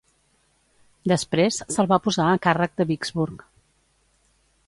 Després 1.11 1.59
se"l 1.75 1.91
va 1.91 1.99
posar 2.07 2.25
a 2.31 2.41
càrrec 2.47 2.75
de 2.81 2.89
Vicksburg. 2.93 3.47